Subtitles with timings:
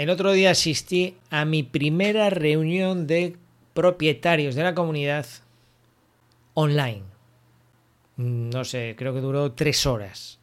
[0.00, 3.36] el otro día asistí a mi primera reunión de
[3.74, 5.26] propietarios de la comunidad
[6.54, 7.02] online.
[8.16, 10.38] No sé, creo que duró tres horas.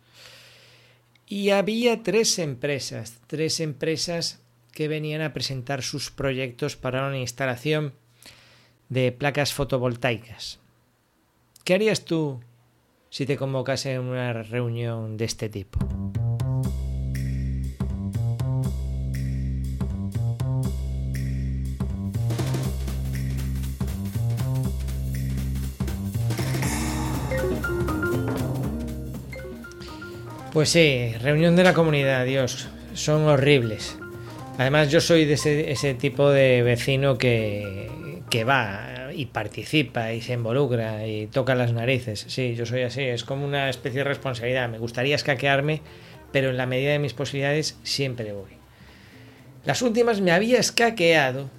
[1.25, 4.43] Y había tres empresas, tres empresas
[4.73, 7.93] que venían a presentar sus proyectos para una instalación
[8.89, 10.59] de placas fotovoltaicas.
[11.63, 12.41] ¿Qué harías tú
[13.09, 15.96] si te convocase en una reunión de este tipo?
[30.57, 33.95] Pues sí, reunión de la comunidad, Dios, son horribles.
[34.57, 37.91] Además yo soy de ese, tipo de vecino que,
[38.31, 42.25] que va y participa y se involucra y toca las narices.
[42.27, 44.67] Sí, yo soy así, es como una especie de responsabilidad.
[44.67, 45.83] Me gustaría escaquearme,
[46.31, 48.49] pero en la medida de mis posibilidades siempre voy.
[49.63, 51.51] Las últimas me había escaqueado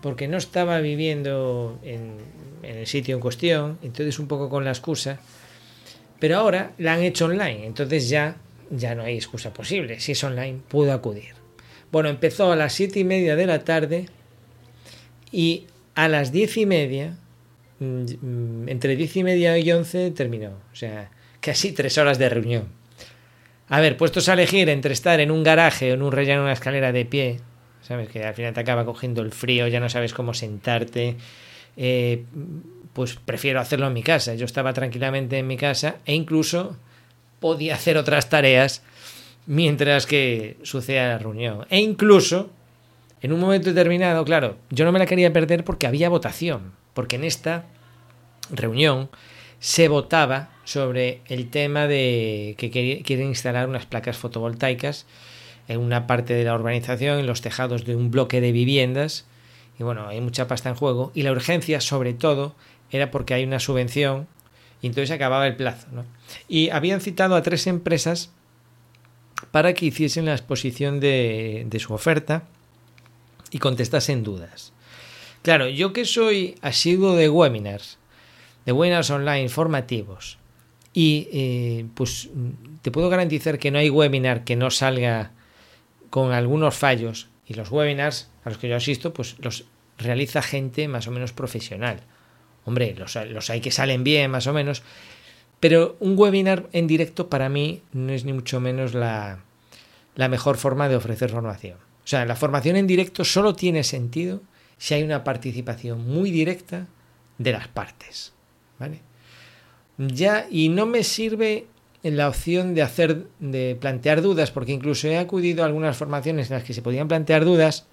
[0.00, 2.12] porque no estaba viviendo en,
[2.62, 5.18] en el sitio en cuestión, entonces un poco con la excusa
[6.18, 8.36] pero ahora la han hecho online, entonces ya,
[8.70, 10.00] ya no hay excusa posible.
[10.00, 11.34] Si es online, puedo acudir.
[11.90, 14.06] Bueno, empezó a las siete y media de la tarde
[15.32, 17.16] y a las diez y media,
[17.78, 20.50] mm, entre diez y media y once, terminó.
[20.72, 22.68] O sea, casi tres horas de reunión.
[23.68, 26.52] A ver, puestos a elegir entre estar en un garaje o en un relleno, una
[26.52, 27.40] escalera de pie,
[27.82, 31.16] sabes que al final te acaba cogiendo el frío, ya no sabes cómo sentarte.
[31.76, 32.24] Eh,
[32.98, 34.34] pues prefiero hacerlo en mi casa.
[34.34, 36.76] Yo estaba tranquilamente en mi casa e incluso
[37.38, 38.82] podía hacer otras tareas
[39.46, 41.64] mientras que sucedía la reunión.
[41.70, 42.50] E incluso,
[43.22, 47.14] en un momento determinado, claro, yo no me la quería perder porque había votación, porque
[47.14, 47.66] en esta
[48.50, 49.10] reunión
[49.60, 55.06] se votaba sobre el tema de que quieren instalar unas placas fotovoltaicas
[55.68, 59.24] en una parte de la urbanización, en los tejados de un bloque de viviendas.
[59.78, 61.12] Y bueno, hay mucha pasta en juego.
[61.14, 62.56] Y la urgencia, sobre todo,
[62.90, 64.26] era porque hay una subvención
[64.80, 65.88] y entonces acababa el plazo.
[65.92, 66.04] ¿no?
[66.48, 68.30] Y habían citado a tres empresas
[69.50, 72.44] para que hiciesen la exposición de, su oferta
[73.50, 74.72] y contestasen dudas.
[75.42, 77.98] Claro, yo que soy asiduo de webinars,
[78.66, 80.38] de webinars online formativos,
[80.92, 82.28] y eh, pues
[82.82, 85.30] te puedo garantizar que no hay webinar que no salga
[86.10, 89.64] con algunos fallos, y los webinars a los que yo asisto, pues los
[89.96, 92.00] realiza gente más o menos profesional.
[92.68, 93.16] Hombre, los,
[93.48, 94.82] hay que salen bien, más o menos.
[95.58, 99.38] Pero un webinar en directo para mí no es ni mucho menos la,
[100.16, 101.78] la mejor forma de ofrecer formación.
[101.78, 104.42] O sea, la formación en directo solo tiene sentido
[104.76, 106.88] si hay una participación muy directa
[107.38, 108.34] de las partes.
[108.78, 109.00] ¿Vale?
[109.96, 111.68] Ya, y no me sirve
[112.02, 116.56] la opción de hacer, de plantear dudas, porque incluso he acudido a algunas formaciones en
[116.56, 117.86] las que se podían plantear dudas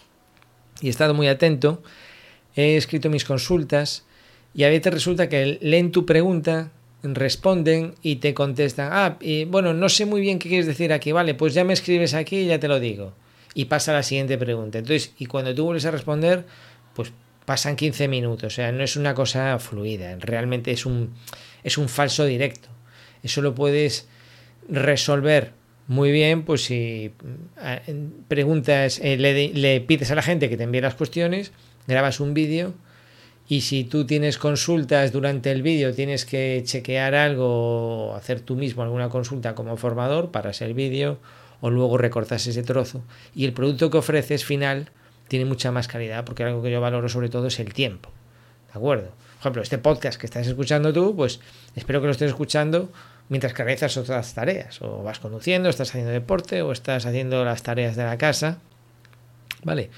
[0.81, 1.81] y he estado muy atento.
[2.57, 4.03] He escrito mis consultas
[4.55, 6.71] y a veces resulta que leen tu pregunta,
[7.03, 11.11] responden y te contestan, ah, y bueno, no sé muy bien qué quieres decir aquí,
[11.11, 13.13] vale, pues ya me escribes aquí y ya te lo digo.
[13.53, 14.79] Y pasa la siguiente pregunta.
[14.79, 16.45] Entonces, y cuando tú vuelves a responder,
[16.93, 17.11] pues
[17.45, 21.13] pasan 15 minutos, o sea, no es una cosa fluida, realmente es un,
[21.63, 22.69] es un falso directo.
[23.23, 24.07] Eso lo puedes
[24.69, 25.51] resolver
[25.87, 27.11] muy bien, pues si
[27.61, 31.51] eh, preguntas, eh, le, le pides a la gente que te envíe las cuestiones,
[31.87, 32.73] grabas un vídeo
[33.47, 38.55] y si tú tienes consultas durante el vídeo, tienes que chequear algo o hacer tú
[38.55, 41.19] mismo alguna consulta como formador para ese vídeo
[41.61, 43.03] o luego recortas ese trozo.
[43.35, 44.89] Y el producto que ofreces final
[45.27, 48.09] tiene mucha más calidad porque algo que yo valoro sobre todo es el tiempo.
[48.73, 49.09] ¿De acuerdo?
[49.09, 51.39] Por ejemplo, este podcast que estás escuchando tú, pues
[51.75, 52.91] espero que lo estés escuchando
[53.29, 54.81] mientras que realizas otras tareas.
[54.81, 58.57] O vas conduciendo, estás haciendo deporte o estás haciendo las tareas de la casa.
[59.63, 59.91] ¿Vale?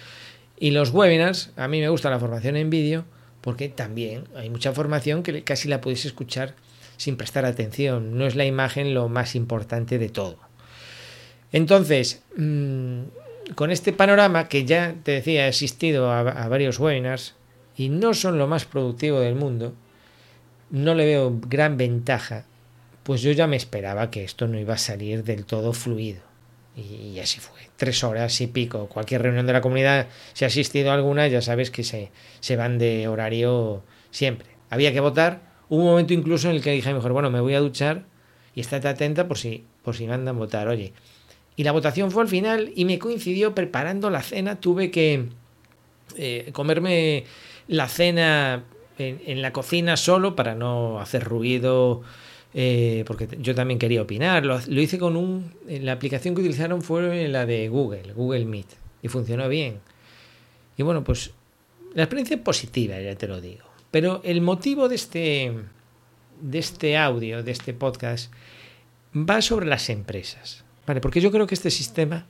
[0.59, 3.05] Y los webinars, a mí me gusta la formación en vídeo
[3.47, 6.53] porque también hay mucha información que casi la podéis escuchar
[6.97, 8.17] sin prestar atención.
[8.17, 10.37] No es la imagen lo más importante de todo.
[11.53, 13.03] Entonces, mm,
[13.55, 17.35] con este panorama que ya te decía, he asistido a, a varios webinars
[17.77, 19.73] y no son lo más productivo del mundo,
[20.69, 22.43] no le veo gran ventaja,
[23.03, 26.26] pues yo ya me esperaba que esto no iba a salir del todo fluido.
[26.77, 27.59] Y así fue.
[27.75, 28.87] Tres horas y pico.
[28.87, 32.55] Cualquier reunión de la comunidad, si ha asistido a alguna, ya sabes que se, se
[32.55, 34.47] van de horario siempre.
[34.69, 35.41] Había que votar.
[35.69, 38.05] Hubo un momento incluso en el que dije mejor, bueno, me voy a duchar
[38.53, 40.67] y estate atenta por si, por si mandan votar.
[40.67, 40.93] Oye.
[41.55, 44.59] Y la votación fue al final y me coincidió preparando la cena.
[44.59, 45.29] Tuve que
[46.15, 47.23] eh, comerme
[47.67, 48.65] la cena
[48.99, 52.03] en, en la cocina solo para no hacer ruido
[52.53, 54.45] eh, porque yo también quería opinar.
[54.45, 55.53] Lo, hice con un.
[55.67, 58.67] La aplicación que utilizaron fue la de Google, Google Meet.
[59.01, 59.79] y funcionó bien.
[60.77, 61.31] Y bueno, pues
[61.93, 63.65] la experiencia es positiva, ya te lo digo.
[63.91, 65.53] Pero el motivo de este,
[66.41, 68.31] de este audio, de este podcast,
[69.15, 70.63] va sobre las empresas.
[70.85, 71.01] ¿vale?
[71.01, 72.27] Porque yo creo que este sistema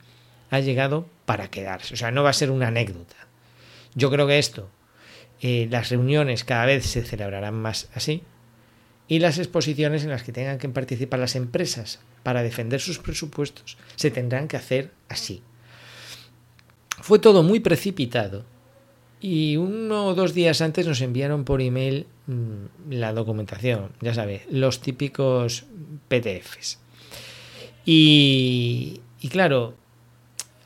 [0.49, 1.93] ha llegado para quedarse.
[1.93, 3.15] O sea, no va a ser una anécdota.
[3.95, 4.69] Yo creo que esto,
[5.41, 8.23] eh, las reuniones cada vez se celebrarán más así.
[9.07, 13.77] Y las exposiciones en las que tengan que participar las empresas para defender sus presupuestos
[13.95, 15.41] se tendrán que hacer así.
[17.01, 18.43] Fue todo muy precipitado
[19.19, 24.41] y uno o dos días antes nos enviaron por email mm, la documentación, ya sabes,
[24.51, 25.65] los típicos
[26.09, 26.79] PDFs.
[27.85, 29.75] Y, y claro,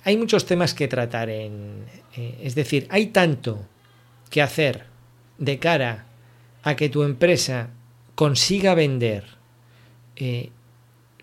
[0.03, 1.85] hay muchos temas que tratar en...
[2.15, 3.67] Eh, es decir, hay tanto
[4.29, 4.85] que hacer
[5.37, 6.05] de cara
[6.63, 7.69] a que tu empresa
[8.15, 9.25] consiga vender
[10.15, 10.49] eh,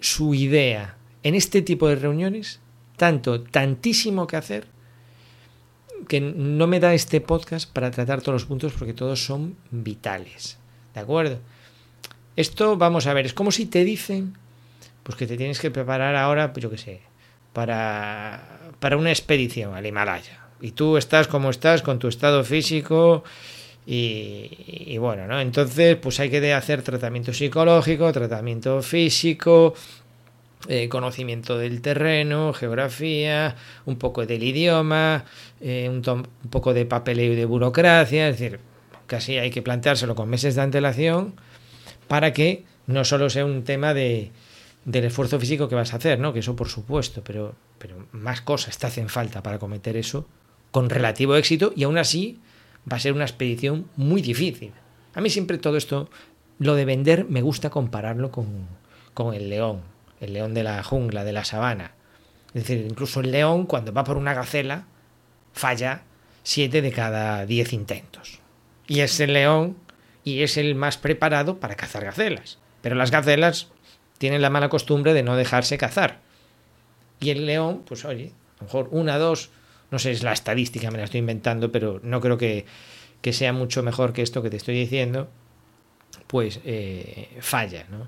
[0.01, 2.61] su idea en este tipo de reuniones,
[2.97, 4.67] tanto, tantísimo que hacer,
[6.09, 10.59] que no me da este podcast para tratar todos los puntos porque todos son vitales.
[10.95, 11.39] ¿De acuerdo?
[12.37, 14.37] Esto, vamos a ver, es como si te dicen,
[15.03, 17.01] pues que te tienes que preparar ahora, pues yo qué sé,
[17.53, 20.47] para, para una expedición al Himalaya.
[20.61, 23.25] Y tú estás como estás con tu estado físico
[23.91, 25.41] y, y, bueno, ¿no?
[25.41, 29.73] Entonces, pues hay que hacer tratamiento psicológico, tratamiento físico,
[30.69, 33.57] eh, conocimiento del terreno, geografía,
[33.87, 35.25] un poco del idioma,
[35.63, 36.03] eh, un,
[36.51, 38.61] poco de papeleo y de burocracia, es decir,
[39.07, 41.35] casi hay que planteárselo con meses de antelación
[42.09, 44.33] para que no solo sea un tema de,
[44.85, 46.35] del esfuerzo físico que vas a hacer, ¿no?
[46.35, 50.27] que eso por supuesto, pero, pero más cosas te hacen falta para cometer eso
[50.73, 52.39] con relativo éxito y aún así
[52.91, 54.73] va a ser una expedición muy difícil.
[55.15, 56.09] A mí siempre todo esto,
[56.59, 58.67] lo de vender, me gusta compararlo con,
[59.15, 59.83] con el león
[60.21, 61.93] el león de la jungla, de la sabana.
[62.49, 64.87] Es decir, incluso el león cuando va por una gacela
[65.53, 66.03] falla
[66.43, 68.41] siete de cada diez intentos.
[68.87, 69.77] Y es el león
[70.25, 72.59] y es el más preparado para cazar gacelas.
[72.81, 73.69] Pero las gacelas
[74.19, 76.21] tienen la mala costumbre de no dejarse cazar.
[77.21, 79.51] Y el león, pues oye, a lo mejor una, dos,
[79.91, 82.67] no sé, es la estadística, me la estoy inventando, pero no creo que,
[83.21, 85.29] que sea mucho mejor que esto que te estoy diciendo,
[86.27, 88.07] pues eh, falla, ¿no?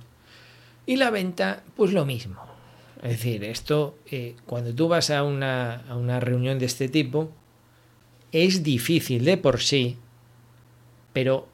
[0.86, 2.42] Y la venta, pues lo mismo.
[3.02, 7.32] Es decir, esto, eh, cuando tú vas a una, a una reunión de este tipo,
[8.32, 9.96] es difícil de por sí,
[11.12, 11.48] pero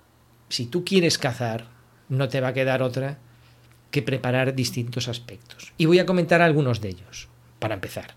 [0.48, 1.68] si tú quieres cazar,
[2.08, 3.18] no te va a quedar otra
[3.90, 5.72] que preparar distintos aspectos.
[5.78, 7.28] Y voy a comentar algunos de ellos,
[7.58, 8.14] para empezar.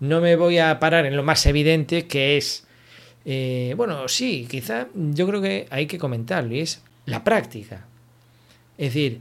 [0.00, 2.66] No me voy a parar en lo más evidente, que es,
[3.24, 7.86] eh, bueno, sí, quizá yo creo que hay que comentarlo, y es la práctica.
[8.76, 9.20] Es decir,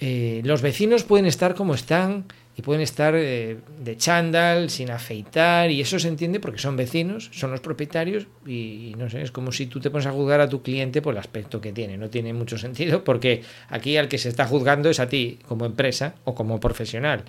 [0.00, 2.24] eh, los vecinos pueden estar como están
[2.56, 7.30] y pueden estar eh, de chándal, sin afeitar, y eso se entiende porque son vecinos,
[7.32, 10.48] son los propietarios, y, no sé, es como si tú te pones a juzgar a
[10.48, 11.96] tu cliente por el aspecto que tiene.
[11.96, 15.66] No tiene mucho sentido porque aquí al que se está juzgando es a ti como
[15.66, 17.22] empresa o como profesional,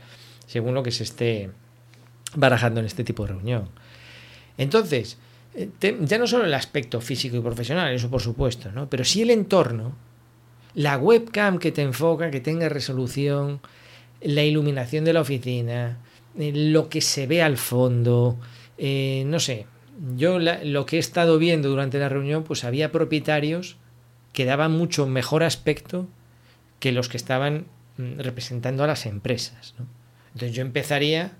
[0.48, 1.52] según lo que se esté
[2.36, 3.70] barajando en este tipo de reunión.
[4.58, 5.18] Entonces,
[5.56, 5.70] eh,
[6.02, 8.90] ya no solo el aspecto físico y profesional, eso por supuesto, ¿no?
[8.90, 9.96] pero sí el entorno
[10.76, 13.60] la webcam que te enfoca, que tenga resolución,
[14.22, 15.98] la iluminación de la oficina,
[16.38, 18.38] eh, lo que se ve al fondo,
[18.78, 19.66] eh, no sé.
[20.16, 23.76] Yo lo que he estado viendo durante la reunión, pues había propietarios
[24.32, 26.08] que daban mucho mejor aspecto
[26.80, 27.66] que los que estaban
[27.98, 29.76] mm, representando a las empresas.
[30.34, 31.34] Entonces yo empezaría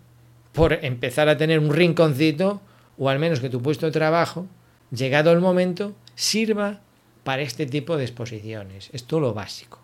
[0.54, 2.62] por empezar a tener un rinconcito
[2.98, 4.48] o al menos que tu puesto de trabajo,
[4.92, 6.82] llegado el momento, sirva
[7.24, 8.90] para este tipo de exposiciones.
[8.92, 9.80] Es todo lo básico.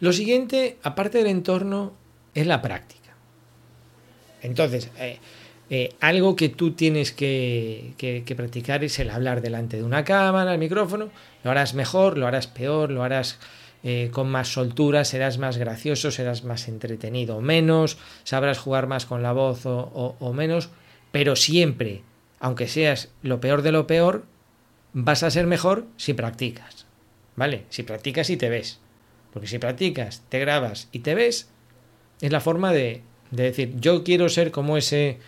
[0.00, 1.94] Lo siguiente, aparte del entorno,
[2.34, 3.14] es la práctica.
[4.42, 5.18] Entonces, eh,
[5.70, 7.94] eh, algo que tú tienes que,
[8.36, 11.10] practicar es el hablar delante de una cámara, el micrófono.
[11.42, 13.38] Lo harás mejor, lo harás peor, lo harás
[13.84, 19.06] eh, con más soltura, serás más gracioso, serás más entretenido o menos, sabrás jugar más
[19.06, 20.70] con la voz o menos,
[21.12, 22.02] pero siempre,
[22.40, 24.24] aunque seas lo peor de lo peor,
[24.94, 26.86] vas a ser mejor si practicas.
[27.36, 27.64] ¿Vale?
[27.68, 28.80] Si practicas y te ves.
[29.32, 31.50] Porque si practicas, te grabas y te ves,
[32.20, 35.18] es la forma de, decir, yo quiero ser como ese,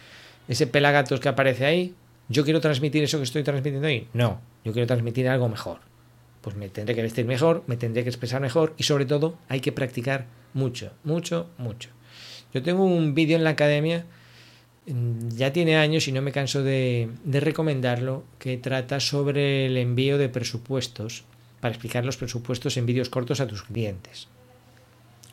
[0.48, 1.94] ese pelagatos que aparece ahí,
[2.28, 4.08] yo quiero transmitir eso que estoy transmitiendo ahí.
[4.12, 5.80] No, yo quiero transmitir algo mejor.
[6.46, 9.58] Pues me tendré que vestir mejor, me tendré que expresar mejor y sobre todo hay
[9.58, 11.88] que practicar mucho, mucho, mucho.
[12.54, 14.06] Yo tengo un vídeo en la academia
[14.86, 20.28] ya tiene años y no me canso de, recomendarlo, que trata sobre el envío de
[20.28, 21.24] presupuestos,
[21.58, 24.28] para explicar los presupuestos en vídeos cortos a tus clientes.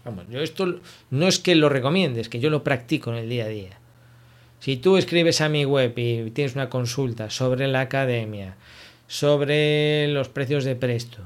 [0.03, 0.79] Vamos, yo esto
[1.11, 3.79] no es que lo recomiende, es que yo lo practico en el día a día.
[4.61, 8.55] Si tú escribes a mi web y tienes una consulta sobre la academia,
[9.13, 11.19] sobre los precios de presto,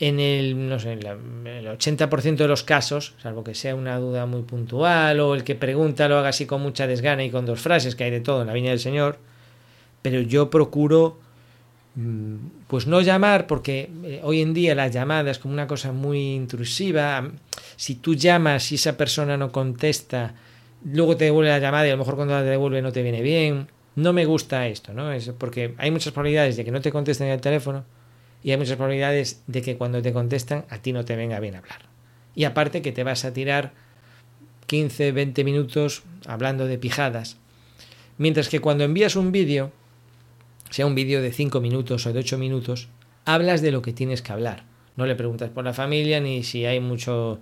[0.00, 4.42] en el, no sé, el 80% de los casos, salvo que sea una duda muy
[4.42, 7.96] puntual o el que pregunta lo haga así con mucha desgana y con dos frases,
[7.96, 9.16] que hay de todo en la viña del Señor,
[10.02, 11.18] pero yo procuro
[11.94, 12.34] mm,
[12.66, 16.34] pues no llamar porque eh, hoy en día la llamada es como una cosa muy
[16.34, 17.30] intrusiva.
[17.76, 20.34] Si tú llamas y esa persona no contesta,
[20.84, 23.22] luego te devuelve la llamada y a lo mejor cuando la devuelve no te viene
[23.22, 23.68] bien.
[23.98, 25.10] No me gusta esto, ¿no?
[25.10, 27.84] Es porque hay muchas probabilidades de que no te contesten el teléfono
[28.44, 31.56] y hay muchas probabilidades de que cuando te contestan a ti no te venga bien
[31.56, 31.80] hablar.
[32.36, 33.72] Y aparte que te vas a tirar
[34.66, 37.38] 15, 20 minutos hablando de pijadas.
[38.18, 39.72] Mientras que cuando envías un vídeo,
[40.70, 42.86] sea un vídeo de 5 minutos o de 8 minutos,
[43.24, 44.62] hablas de lo que tienes que hablar.
[44.94, 47.40] No le preguntas por la familia ni si hay mucho,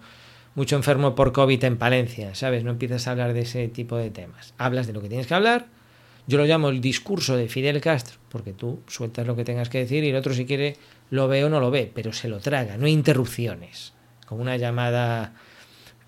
[0.54, 2.64] mucho enfermo por COVID en Palencia, ¿sabes?
[2.64, 4.54] No empiezas a hablar de ese tipo de temas.
[4.56, 5.75] Hablas de lo que tienes que hablar
[6.26, 9.78] yo lo llamo el discurso de Fidel Castro, porque tú sueltas lo que tengas que
[9.78, 10.76] decir y el otro si quiere
[11.10, 13.92] lo ve o no lo ve, pero se lo traga, no hay interrupciones,
[14.26, 15.34] como una llamada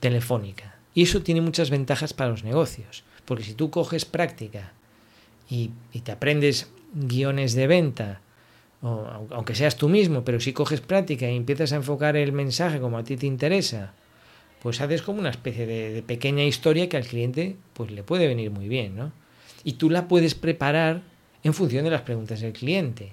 [0.01, 0.77] telefónica.
[0.95, 4.73] Y eso tiene muchas ventajas para los negocios, porque si tú coges práctica
[5.49, 5.71] y,
[6.03, 8.21] te aprendes guiones de venta,
[8.83, 12.81] o, aunque seas tú mismo, pero si coges práctica y empiezas a enfocar el mensaje
[12.81, 13.93] como a ti te interesa,
[14.61, 18.27] pues haces como una especie de, de pequeña historia que al cliente pues le puede
[18.27, 19.13] venir muy bien, ¿no?
[19.69, 21.03] Y tú la puedes preparar
[21.43, 23.13] en función de las preguntas del cliente.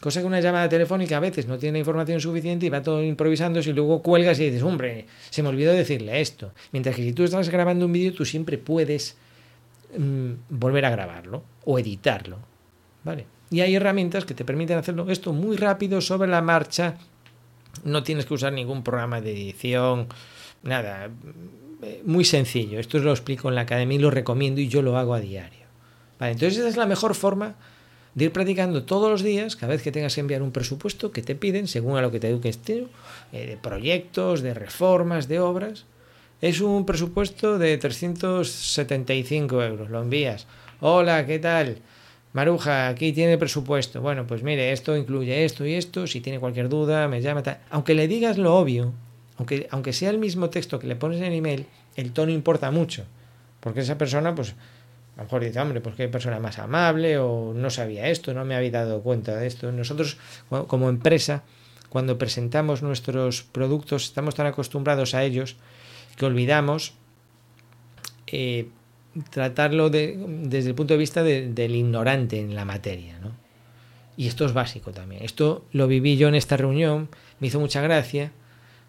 [0.00, 3.60] Cosa que una llamada telefónica a veces no tiene información suficiente y va todo improvisando
[3.60, 6.50] y luego cuelgas y dices, hombre, se me olvidó decirle esto.
[6.72, 9.16] Mientras que si tú estás grabando un vídeo, tú siempre puedes
[9.96, 12.40] mm, volver a grabarlo o editarlo.
[13.04, 13.26] ¿Vale?
[13.48, 16.96] Y hay herramientas que te permiten hacerlo esto muy rápido, sobre la marcha.
[17.84, 20.08] No tienes que usar ningún programa de edición,
[20.64, 21.08] nada.
[21.82, 22.80] Eh, muy sencillo.
[22.80, 25.67] Esto lo explico en la academia y lo recomiendo y yo lo hago a diario.
[26.18, 27.54] Vale, entonces esa es la mejor forma
[28.14, 31.22] de ir practicando todos los días, cada vez que tengas que enviar un presupuesto que
[31.22, 32.86] te piden, según a lo que te eduques eh,
[33.32, 35.84] de proyectos, de reformas, de obras.
[36.40, 39.90] Es un presupuesto de 375 euros.
[39.90, 40.46] Lo envías.
[40.80, 41.78] Hola, ¿qué tal?
[42.32, 44.00] Maruja, aquí tiene presupuesto.
[44.00, 46.06] Bueno, pues mire, esto incluye esto y esto.
[46.06, 47.42] Si tiene cualquier duda, me llama.
[47.70, 48.92] Aunque le digas lo obvio,
[49.36, 52.70] aunque, aunque sea el mismo texto que le pones en el email, el tono importa
[52.70, 53.04] mucho.
[53.60, 54.54] Porque esa persona, pues,
[55.18, 58.44] a lo mejor dice, hombre, pues qué persona más amable, o no sabía esto, no
[58.44, 59.72] me había dado cuenta de esto.
[59.72, 60.16] Nosotros,
[60.68, 61.42] como empresa,
[61.88, 65.56] cuando presentamos nuestros productos, estamos tan acostumbrados a ellos
[66.16, 66.94] que olvidamos
[68.28, 68.68] eh,
[69.30, 73.18] tratarlo desde el punto de vista del ignorante en la materia.
[73.18, 73.32] ¿no?
[74.16, 75.24] Y esto es básico también.
[75.24, 77.08] Esto lo viví yo en esta reunión,
[77.40, 78.30] me hizo mucha gracia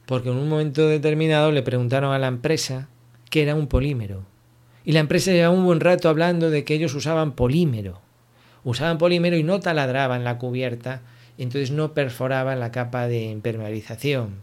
[0.05, 2.87] porque en un momento determinado le preguntaron a la empresa
[3.31, 4.25] qué era un polímero.
[4.89, 8.01] Y la empresa llevaba un buen rato hablando de que ellos usaban polímero.
[8.63, 11.03] Usaban polímero y no taladraban la cubierta,
[11.37, 14.41] entonces no perforaban la capa de impermeabilización.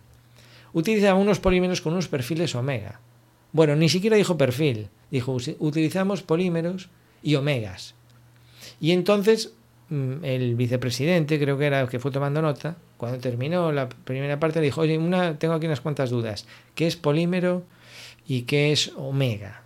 [0.72, 3.00] Utilizaban unos polímeros con unos perfiles omega.
[3.50, 6.90] Bueno, ni siquiera dijo perfil, dijo utilizamos polímeros
[7.24, 7.96] y omegas.
[8.80, 9.52] Y entonces
[9.88, 14.38] mm, el vicepresidente, creo que era el que fue tomando nota, cuando terminó la primera
[14.38, 14.96] parte, dijo, oye,
[15.38, 16.46] tengo aquí unas cuantas dudas.
[16.76, 17.64] ¿Qué es polímero
[18.28, 19.65] y qué es omega?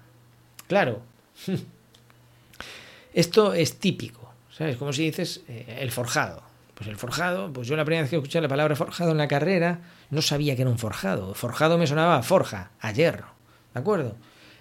[0.71, 1.01] Claro,
[3.13, 4.77] esto es típico, ¿sabes?
[4.77, 6.45] Como si dices eh, el forjado.
[6.77, 9.27] Pues el forjado, pues yo la primera vez que escuché la palabra forjado en la
[9.27, 11.35] carrera, no sabía que era un forjado.
[11.35, 13.27] Forjado me sonaba forja, a hierro,
[13.75, 14.15] ¿de acuerdo?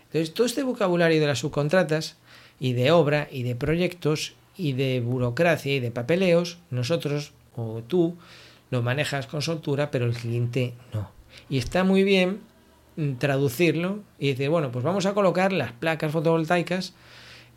[0.08, 2.18] Entonces, todo este vocabulario de las subcontratas
[2.60, 8.18] y de obra y de proyectos y de burocracia y de papeleos, nosotros o tú
[8.72, 11.12] lo manejas con soltura, pero el cliente no.
[11.50, 12.40] Y está muy bien
[13.18, 16.94] traducirlo y decir, bueno, pues vamos a colocar las placas fotovoltaicas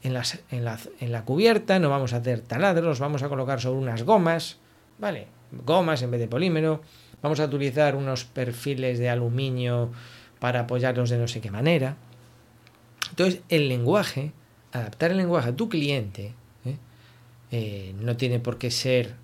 [0.03, 3.61] en, las, en, la, en la cubierta, no vamos a hacer taladros, vamos a colocar
[3.61, 4.59] sobre unas gomas,
[4.99, 5.29] ¿vale?
[5.65, 6.83] Gomas en vez de polímero,
[7.23, 9.91] vamos a utilizar unos perfiles de aluminio
[10.39, 11.97] para apoyarlos de no sé qué manera.
[13.11, 14.33] Entonces, el lenguaje,
[14.73, 16.35] adaptar el lenguaje a tu cliente,
[16.65, 16.77] ¿eh?
[17.51, 19.15] Eh, no tiene por qué ser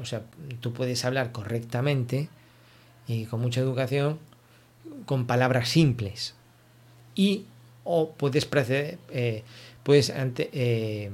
[0.00, 0.22] o sea,
[0.60, 2.28] tú puedes hablar correctamente
[3.06, 4.18] y con mucha educación
[5.06, 6.34] con palabras simples.
[7.14, 7.46] Y
[7.84, 8.48] o puedes,
[9.10, 9.42] eh,
[9.82, 11.10] puedes, eh,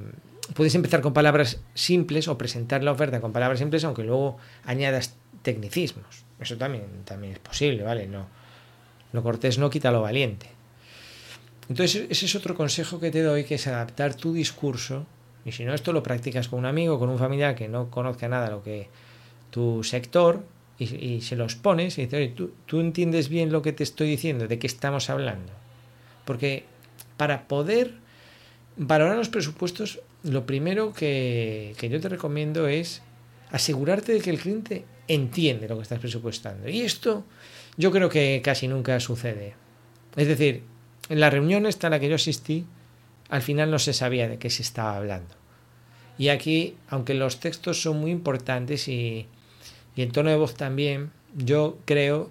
[0.55, 5.17] puedes empezar con palabras simples o presentar la oferta con palabras simples, aunque luego añadas
[5.43, 6.25] tecnicismos.
[6.39, 8.07] Eso también, también es posible, ¿vale?
[8.07, 8.27] No,
[9.13, 10.47] lo cortés no quita lo valiente.
[11.69, 15.07] Entonces, ese es otro consejo que te doy, que es adaptar tu discurso
[15.45, 18.29] y si no, esto lo practicas con un amigo, con un familiar que no conozca
[18.29, 18.89] nada lo que
[19.51, 20.45] tu sector
[20.81, 24.09] y, se los pones y dices, oye, ¿tú, tú entiendes bien lo que te estoy
[24.09, 25.53] diciendo, de qué estamos hablando.
[26.25, 26.65] Porque
[27.19, 27.93] para poder
[28.77, 33.03] valorar los presupuestos, lo primero que, que yo te recomiendo es
[33.51, 36.69] asegurarte de que el cliente entiende lo que estás presupuestando.
[36.69, 37.25] Y esto
[37.77, 39.55] yo creo que casi nunca sucede.
[40.17, 40.63] Es decir,
[41.11, 42.65] en la reunión esta a la que yo asistí,
[43.29, 45.35] al final no se sabía de qué se estaba hablando.
[46.17, 49.27] Y aquí, aunque los textos son muy importantes y,
[50.01, 52.31] y el tono de voz también, yo creo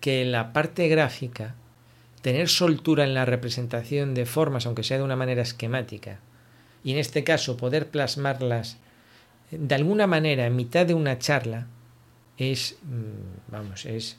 [0.00, 1.54] que la parte gráfica,
[2.22, 6.20] tener soltura en la representación de formas, aunque sea de una manera esquemática,
[6.82, 8.78] y en este caso poder plasmarlas
[9.50, 11.66] de alguna manera en mitad de una charla,
[12.38, 14.16] es, mm, vamos, es,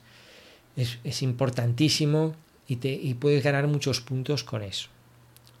[0.76, 2.36] es, importantísimo
[2.68, 4.88] y, te, y puedes ganar muchos puntos con eso.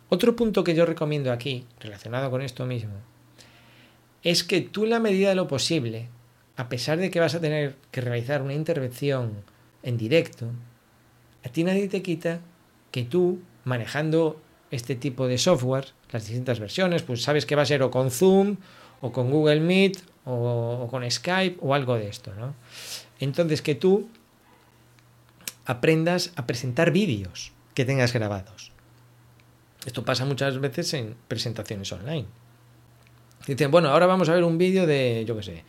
[0.08, 2.94] Otro punto que yo recomiendo aquí, relacionado con esto mismo,
[4.22, 6.08] es que tú en la medida de lo posible,
[6.56, 9.44] a pesar de que vas a tener que realizar una intervención
[9.82, 10.46] en directo,
[11.44, 12.40] a ti nadie te quita
[12.90, 14.40] que tú, manejando
[14.70, 18.10] este tipo de software, las distintas versiones, pues sabes que va a ser o con
[18.10, 18.56] Zoom,
[19.00, 22.54] o con Google Meet, o, con Skype, o algo de esto, ¿no?
[23.18, 24.08] Entonces que tú
[25.64, 28.72] aprendas a presentar vídeos que tengas grabados.
[29.86, 32.26] Esto pasa muchas veces en presentaciones online.
[33.46, 35.64] Dicen, bueno, ahora vamos a ver un vídeo de, yo qué sé,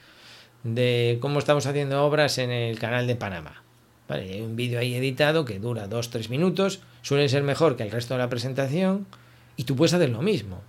[0.63, 3.63] de cómo estamos haciendo obras en el canal de Panamá.
[4.07, 7.91] Vale, hay un vídeo ahí editado que dura 2-3 minutos, suele ser mejor que el
[7.91, 9.07] resto de la presentación
[9.55, 10.61] y tú puedes hacer lo mismo.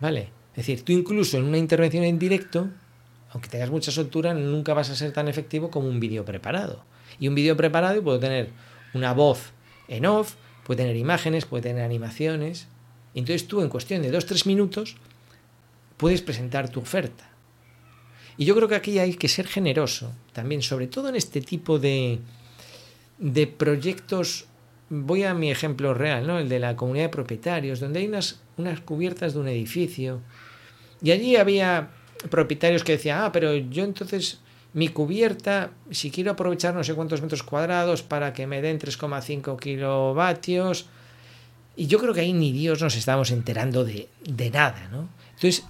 [0.00, 0.30] ¿Vale?
[0.50, 2.68] Es decir, tú incluso en una intervención en directo,
[3.30, 6.84] aunque tengas mucha soltura, nunca vas a ser tan efectivo como un vídeo preparado.
[7.18, 8.50] Y un vídeo preparado puede tener
[8.94, 9.52] una voz
[9.88, 10.34] en off,
[10.64, 12.68] puede tener imágenes, puede tener animaciones.
[13.14, 14.96] Entonces tú en cuestión de 2-3 minutos
[15.96, 17.30] puedes presentar tu oferta.
[18.38, 21.80] Y yo creo que aquí hay que ser generoso también, sobre todo en este tipo
[21.80, 22.20] de,
[23.18, 24.46] de proyectos.
[24.88, 26.38] Voy a mi ejemplo real, ¿no?
[26.38, 30.20] el de la comunidad de propietarios, donde hay unas, unas cubiertas de un edificio.
[31.02, 31.90] Y allí había
[32.30, 34.38] propietarios que decían, ah, pero yo entonces
[34.72, 39.58] mi cubierta, si quiero aprovechar no sé cuántos metros cuadrados para que me den 3,5
[39.58, 40.86] kilovatios,
[41.74, 45.08] y yo creo que ahí ni Dios nos estamos enterando de, de nada, ¿no?
[45.34, 45.64] Entonces,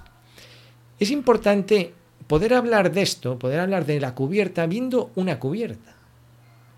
[0.98, 1.94] es importante
[2.28, 5.96] poder hablar de esto, poder hablar de la cubierta viendo una cubierta.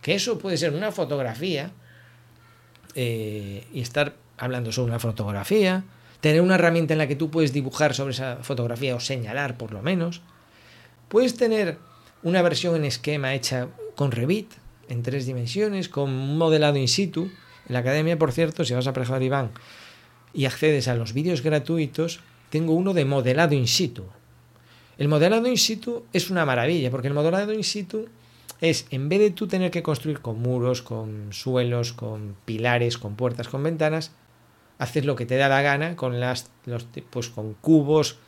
[0.01, 1.73] Que eso puede ser una fotografía
[2.95, 5.85] eh, y estar hablando sobre una fotografía,
[6.21, 9.73] tener una herramienta en la que tú puedes dibujar sobre esa fotografía o señalar por
[9.73, 10.23] lo menos.
[11.09, 11.79] Puedes tener
[12.23, 14.53] una versión en esquema hecha con Revit
[14.89, 17.31] en tres dimensiones, con un modelado in situ.
[17.69, 19.51] En la academia, por cierto, si vas a Prejar Iván
[20.33, 24.05] y accedes a los vídeos gratuitos, tengo uno de modelado in situ.
[25.01, 28.09] El modelado in situ es una maravilla, porque el modelado in situ
[28.61, 33.17] es, en vez de tú tener que construir con muros, con suelos, con pilares, con
[33.17, 34.13] puertas, con ventanas,
[34.77, 38.19] haces lo que te da la gana con las los pues con cubos,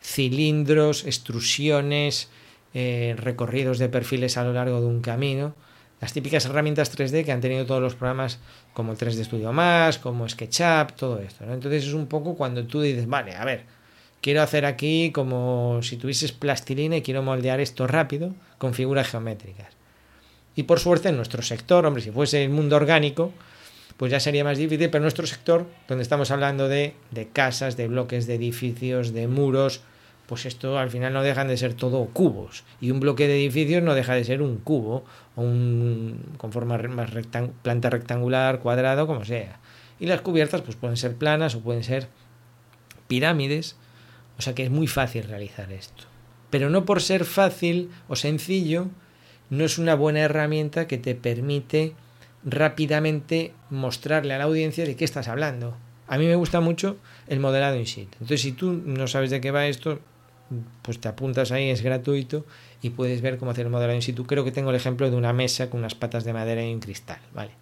[0.00, 2.30] cilindros, extrusiones,
[2.72, 5.54] eh, recorridos de perfiles a lo largo de un camino.
[6.00, 8.38] Las típicas herramientas 3D que han tenido todos los programas
[8.72, 11.44] como el 3D Studio Más, como SketchUp, todo esto.
[11.44, 13.73] Entonces es un poco cuando tú dices, vale, a ver,
[14.24, 19.68] quiero hacer aquí como si tuvieses plastilina y quiero moldear esto rápido con figuras geométricas.
[20.56, 23.32] Y por suerte en nuestro sector, hombre, si fuese el mundo orgánico,
[23.98, 27.76] pues ya sería más difícil, pero en nuestro sector, donde estamos hablando de, de casas,
[27.76, 29.82] de bloques de edificios, de muros,
[30.24, 32.64] pues esto al final no dejan de ser todo cubos.
[32.80, 35.04] Y un bloque de edificios no deja de ser un cubo,
[35.36, 37.10] o un, con forma más
[37.62, 39.60] planta rectangular, cuadrado, como sea.
[40.00, 42.08] Y las cubiertas pues pueden ser planas o pueden ser
[43.06, 43.76] pirámides.
[44.38, 46.04] O sea que es muy fácil realizar esto.
[46.50, 48.88] Pero no por ser fácil o sencillo,
[49.50, 51.94] no es una buena herramienta que te permite
[52.44, 55.76] rápidamente mostrarle a la audiencia de qué estás hablando.
[56.06, 58.12] A mí me gusta mucho el modelado in situ.
[58.14, 60.00] Entonces, si tú no sabes de qué va esto,
[60.82, 62.44] pues te apuntas ahí, es gratuito
[62.82, 64.26] y puedes ver cómo hacer el modelado in situ.
[64.26, 66.80] Creo que tengo el ejemplo de una mesa con unas patas de madera y un
[66.80, 67.52] cristal, ¿vale?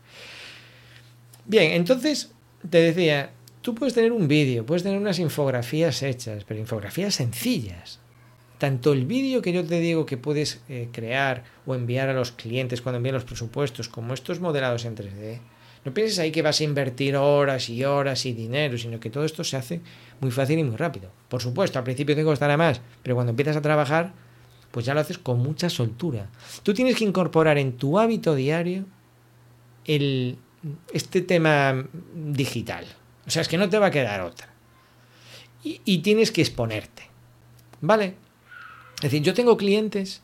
[1.45, 2.33] Bien, entonces
[2.69, 3.31] te decía,
[3.63, 8.01] tú puedes tener un vídeo, puedes tener unas infografías hechas, pero infografías sencillas.
[8.59, 12.33] Tanto el vídeo que yo te digo que puedes eh, crear o enviar a los
[12.33, 15.41] clientes cuando envían los presupuestos, como estos modelados en 3D,
[15.85, 19.25] no pienses ahí que vas a invertir horas y horas y dinero, sino que todo
[19.25, 19.81] esto se hace
[20.21, 21.11] muy fácil y muy rápido.
[21.29, 24.13] Por supuesto, al principio te costará más, pero cuando empiezas a trabajar,
[24.71, 26.31] pues ya lo haces con mucha soltura.
[26.63, 28.85] Tú tienes que incorporar en tu hábito diario
[29.85, 30.39] el,
[30.93, 32.87] este tema digital.
[33.27, 34.49] O sea, es que no te va a quedar otra.
[35.65, 37.05] Y, tienes que exponerte.
[37.81, 38.17] ¿Vale?
[38.97, 40.23] Es decir, yo tengo clientes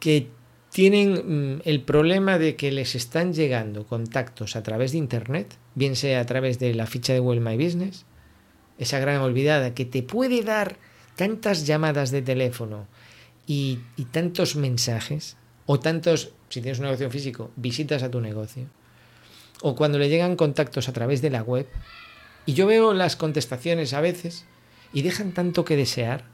[0.00, 0.28] que
[0.70, 5.94] tienen mm, el problema de que les están llegando contactos a través de Internet, bien
[5.94, 8.04] sea a través de la ficha de Google My Business
[8.78, 10.76] esa gran olvidada que te puede dar
[11.14, 12.88] tantas llamadas de teléfono
[13.46, 13.78] y
[14.10, 15.36] tantos mensajes,
[15.66, 18.66] o tantos, si tienes un negocio físico, visitas a tu negocio,
[19.62, 21.66] o cuando le llegan contactos a través de la web,
[22.44, 24.44] y yo veo las contestaciones a veces
[24.92, 26.24] y dejan tanto que desear.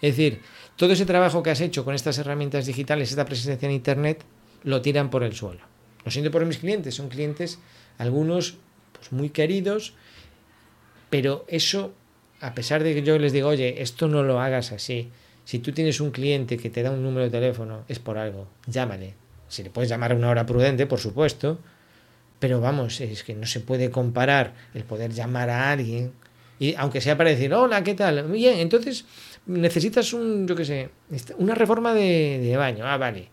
[0.00, 0.40] Es decir,
[0.76, 4.24] todo ese trabajo que has hecho con estas herramientas digitales, esta presencia en Internet,
[4.62, 5.60] lo tiran por el suelo.
[6.04, 7.58] Lo siento por mis clientes, son clientes,
[7.98, 8.56] algunos
[8.92, 9.92] pues, muy queridos,
[11.10, 11.92] pero eso,
[12.40, 15.10] a pesar de que yo les digo, oye, esto no lo hagas así,
[15.44, 18.46] si tú tienes un cliente que te da un número de teléfono, es por algo,
[18.66, 19.14] llámale.
[19.48, 21.58] Si le puedes llamar a una hora prudente, por supuesto,
[22.40, 26.12] pero vamos, es que no se puede comparar el poder llamar a alguien,
[26.58, 28.24] y aunque sea para decir, hola, ¿qué tal?
[28.24, 29.06] Bien, entonces
[29.46, 30.90] necesitas un, yo qué sé,
[31.38, 32.84] una reforma de, de baño.
[32.86, 33.28] Ah, vale.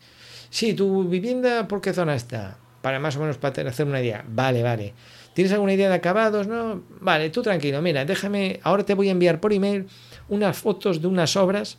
[0.50, 2.58] Sí, tu vivienda, ¿por qué zona está?
[2.82, 4.24] Para más o menos para hacer una idea.
[4.30, 4.94] Vale, vale.
[5.34, 6.48] ¿Tienes alguna idea de acabados?
[6.48, 6.84] No.
[7.02, 7.82] Vale, tú tranquilo.
[7.82, 8.62] Mira, déjame.
[8.64, 9.88] Ahora te voy a enviar por email
[10.30, 11.78] unas fotos de unas obras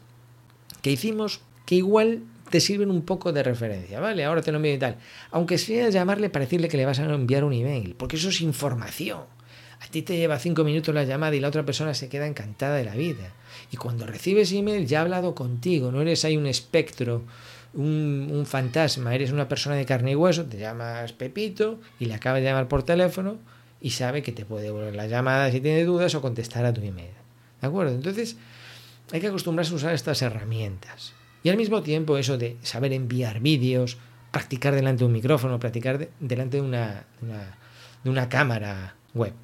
[0.82, 4.24] que hicimos que igual te sirven un poco de referencia, ¿vale?
[4.24, 4.96] Ahora te lo envío y tal.
[5.30, 8.40] Aunque sea llamarle para decirle que le vas a enviar un email, porque eso es
[8.40, 9.20] información.
[9.80, 12.76] A ti te lleva cinco minutos la llamada y la otra persona se queda encantada
[12.76, 13.32] de la vida.
[13.70, 17.22] Y cuando recibes email ya ha hablado contigo, no eres ahí un espectro,
[17.74, 22.38] un, fantasma, eres una persona de carne y hueso, te llamas Pepito y le acaba
[22.38, 23.36] de llamar por teléfono
[23.80, 26.80] y sabe que te puede volver la llamada si tiene dudas o contestar a tu
[26.80, 27.12] email.
[27.60, 27.94] ¿De acuerdo?
[27.94, 28.36] Entonces
[29.12, 31.12] hay que acostumbrarse a usar estas herramientas.
[31.42, 33.98] Y al mismo tiempo eso de saber enviar vídeos,
[34.30, 37.06] practicar delante de un micrófono, practicar delante de una,
[38.04, 39.34] de una cámara web.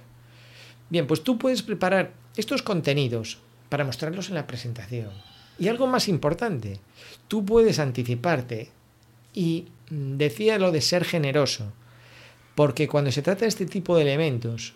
[0.91, 5.11] Bien, pues tú puedes preparar estos contenidos para mostrarlos en la presentación.
[5.59, 6.81] Y algo más importante,
[7.29, 8.71] tú puedes anticiparte
[9.33, 11.73] y decía lo de ser generoso,
[12.55, 14.75] porque cuando se trata de este tipo de elementos,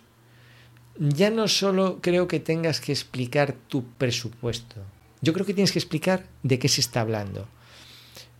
[0.97, 4.81] ya no solo creo que tengas que explicar tu presupuesto,
[5.21, 7.47] yo creo que tienes que explicar de qué se está hablando.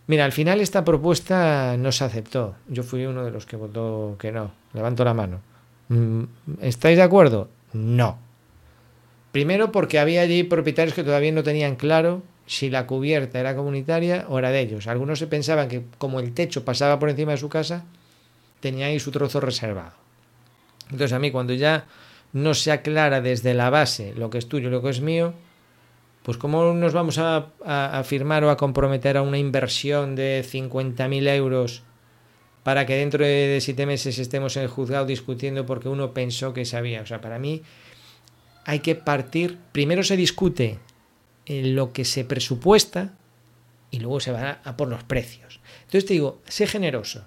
[0.06, 2.56] Mira, al final esta propuesta no se aceptó.
[2.68, 4.50] Yo fui uno de los que votó que no.
[4.72, 5.40] Levanto la mano.
[5.88, 6.24] Mm,
[6.62, 7.48] ¿Estáis de acuerdo?
[7.72, 8.18] No.
[9.32, 14.26] Primero porque había allí propietarios que todavía no tenían claro si la cubierta era comunitaria
[14.28, 14.88] o era de ellos.
[14.88, 17.84] Algunos se pensaban que como el techo pasaba por encima de su casa,
[18.58, 19.92] tenía ahí su trozo reservado.
[20.90, 21.86] Entonces a mí cuando ya
[22.32, 25.34] no se aclara desde la base lo que es tuyo y lo que es mío,
[26.22, 31.28] pues ¿cómo nos vamos a, a, firmar o a comprometer a una inversión de 50.000
[31.34, 31.82] euros
[32.62, 36.64] para que dentro de siete meses estemos en el juzgado discutiendo porque uno pensó que
[36.64, 37.00] sabía?
[37.02, 37.62] O sea, para mí
[38.64, 40.78] hay que partir, primero se discute
[41.46, 43.14] lo que se presupuesta
[43.90, 45.60] y luego se va a por los precios.
[45.80, 47.24] Entonces te digo, sé generoso,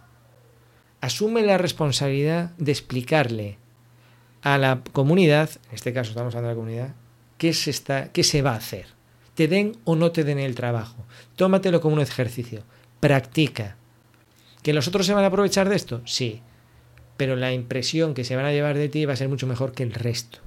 [1.01, 3.57] asume la responsabilidad de explicarle
[4.41, 6.95] a la comunidad, en este caso estamos hablando de la comunidad,
[7.43, 8.85] qué se, está, qué se va a hacer.
[9.35, 11.05] Te den o no te den el trabajo.
[11.35, 12.63] Tómatelo como un ejercicio.
[13.01, 13.75] Practica.
[14.61, 16.01] ¿Que los otros se van a aprovechar de esto?
[16.05, 16.41] Sí.
[17.17, 19.73] Pero la impresión que se van a llevar de ti va a ser mucho mejor
[19.73, 20.39] que el resto.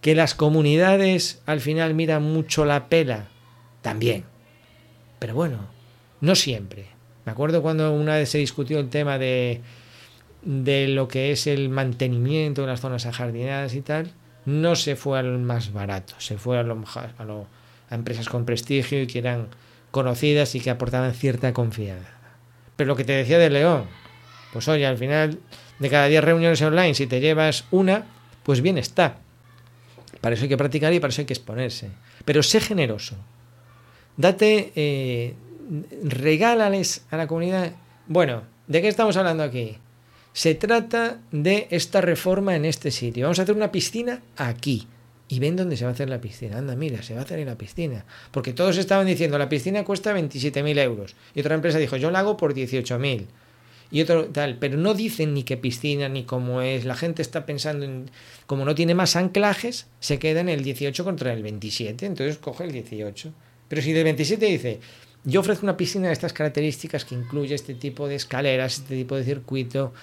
[0.00, 3.28] ¿Que las comunidades al final miran mucho la pela?
[3.80, 4.24] También.
[5.20, 5.68] Pero bueno,
[6.20, 6.86] no siempre.
[7.24, 9.60] Me acuerdo cuando una vez se discutió el tema de,
[10.42, 14.10] de lo que es el mantenimiento de las zonas ajardinadas y tal
[14.46, 16.76] no se fue al más barato, se fue a, lo,
[17.90, 19.48] a, empresas con prestigio y que eran
[19.90, 22.12] conocidas y que aportaban cierta confianza.
[22.76, 23.84] Pero lo que te decía de León,
[24.52, 25.38] pues oye, al final
[25.78, 28.06] de cada 10 reuniones online, si te llevas una,
[28.42, 29.18] pues bien está.
[30.20, 31.90] Para eso hay que practicar y para eso hay que exponerse.
[32.24, 33.16] Pero sé generoso.
[34.16, 35.34] Date, eh,
[36.04, 37.72] regálales a la comunidad.
[38.06, 39.78] Bueno, ¿de qué estamos hablando aquí?
[40.36, 43.24] Se trata de esta reforma en este sitio.
[43.24, 44.86] Vamos a hacer una piscina aquí.
[45.28, 46.58] Y ven dónde se va a hacer la piscina.
[46.58, 48.04] Anda, mira, se va a hacer en la piscina.
[48.32, 51.16] Porque todos estaban diciendo, la piscina cuesta 27.000 euros.
[51.34, 53.24] Y otra empresa dijo, yo la hago por 18.000.
[53.90, 56.84] Y otro tal, pero no dicen ni qué piscina ni cómo es.
[56.84, 58.10] La gente está pensando en,
[58.44, 62.04] como no tiene más anclajes, se queda en el 18 contra el 27.
[62.04, 63.32] Entonces coge el 18.
[63.68, 64.80] Pero si del 27 dice,
[65.24, 69.16] yo ofrezco una piscina de estas características que incluye este tipo de escaleras, este tipo
[69.16, 69.94] de circuito,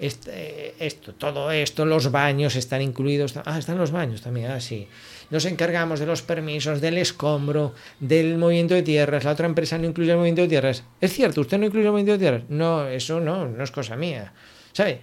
[0.00, 3.34] este, esto, todo esto, los baños están incluidos.
[3.44, 4.88] Ah, están los baños también, ah, sí.
[5.28, 9.24] Nos encargamos de los permisos, del escombro, del movimiento de tierras.
[9.24, 10.84] La otra empresa no incluye el movimiento de tierras.
[11.02, 12.42] Es cierto, usted no incluye el movimiento de tierras.
[12.48, 14.32] No, eso no, no es cosa mía.
[14.72, 15.00] ¿Sabe?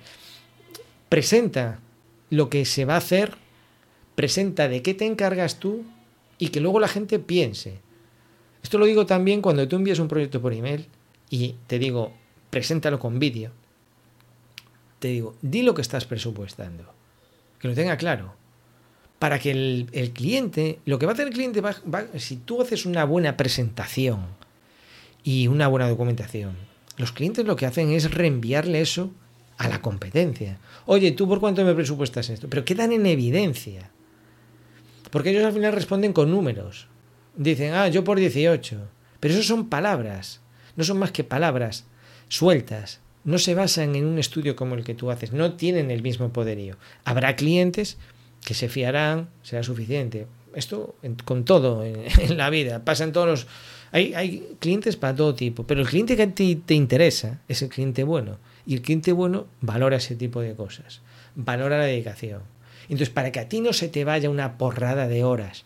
[1.10, 1.80] Presenta
[2.32, 3.36] lo que se va a hacer,
[4.16, 5.86] presenta de qué te encargas tú
[6.40, 7.80] y que luego la gente piense.
[8.64, 10.88] Esto lo digo también cuando tú envías un proyecto por email
[11.30, 12.14] y te digo,
[12.50, 13.52] preséntalo con vídeo
[15.00, 16.86] te digo, di lo que estás presupuestando.
[17.60, 18.36] Que lo tenga claro.
[19.20, 21.76] para que el, cliente, lo que va a hacer el cliente, va,
[22.18, 24.28] si tú haces una buena presentación
[25.24, 26.56] y una buena documentación,
[26.98, 29.12] los clientes lo que hacen es reenviarle eso
[29.58, 30.60] a la competencia.
[30.86, 32.48] Oye, ¿tú por cuánto me presupuestas esto?
[32.48, 33.90] Pero quedan en evidencia.
[35.10, 36.88] Porque ellos al final responden con números.
[37.36, 38.78] Dicen, ah, yo por 18.
[39.20, 40.42] Pero eso son palabras.
[40.76, 41.86] No son más que palabras
[42.30, 43.00] sueltas.
[43.28, 45.34] No se basan en un estudio como el que tú haces.
[45.34, 46.78] No tienen el mismo poderío.
[47.04, 47.98] Habrá clientes
[48.44, 50.26] que se fiarán, será suficiente.
[50.56, 52.84] Esto con todo en, la vida.
[52.84, 53.48] Pasan todos los...
[53.92, 55.64] Hay, hay, clientes para todo tipo.
[55.68, 58.40] Pero el cliente que a ti te interesa es el cliente bueno.
[58.66, 61.02] Y el cliente bueno valora ese tipo de cosas.
[61.36, 62.42] Valora la dedicación
[62.90, 65.66] entonces, para que a ti no se te vaya una porrada de horas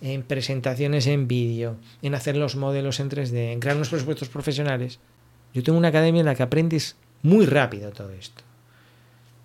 [0.00, 4.98] en presentaciones en vídeo, en hacer los modelos en 3D, en crear unos presupuestos profesionales,
[5.54, 8.42] yo tengo una academia en la que aprendes muy rápido todo esto.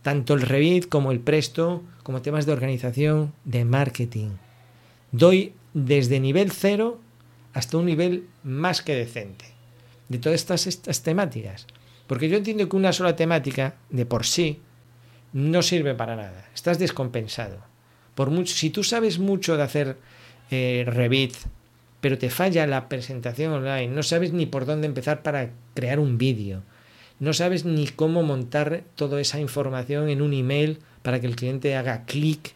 [0.01, 4.29] Tanto el Revit como el Presto, como temas de organización, de marketing.
[5.11, 6.99] Doy desde nivel cero
[7.53, 9.45] hasta un nivel más que decente
[10.09, 11.65] de todas estas, estas temáticas.
[12.07, 14.59] Porque yo entiendo que una sola temática, de por sí,
[15.33, 16.47] no sirve para nada.
[16.53, 17.57] Estás descompensado.
[18.13, 19.97] Por mucho, si tú sabes mucho de hacer
[20.51, 21.33] eh, Revit,
[22.01, 26.17] pero te falla la presentación online, no sabes ni por dónde empezar para crear un
[26.17, 26.63] vídeo,
[27.19, 31.75] no sabes ni cómo montar toda esa información en un email para que el cliente
[31.75, 32.53] haga clic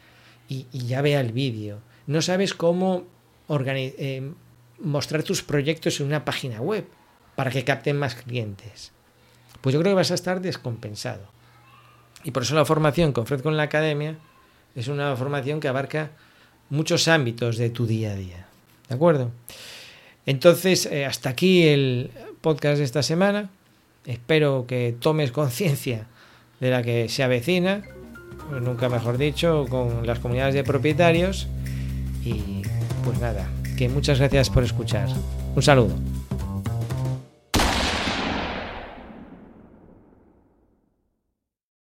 [0.50, 3.06] y, ya vea el vídeo, no sabes cómo
[3.50, 4.32] eh,
[4.80, 6.86] mostrar tus proyectos en una página web
[7.36, 8.92] para que capten más clientes.
[9.62, 11.32] Pues yo creo que vas a estar descompensado.
[12.24, 14.18] Y por eso la formación que ofrezco en la academia
[14.76, 16.12] es una formación que abarca
[16.70, 18.49] muchos ámbitos de tu día a día.
[18.90, 19.32] ¿De acuerdo?
[20.26, 23.50] Entonces, eh, hasta aquí el podcast de esta semana.
[24.06, 26.08] Espero que tomes conciencia
[26.60, 27.84] de la que se avecina,
[28.62, 31.48] nunca mejor dicho, con las comunidades de propietarios.
[32.24, 32.64] Y
[33.04, 35.08] pues nada, que muchas gracias por escuchar.
[35.56, 35.96] Un saludo.